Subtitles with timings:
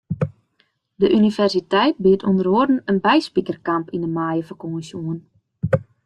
[1.01, 5.19] De universiteit biedt ûnder oare in byspikerkamp yn de maaiefakânsje oan.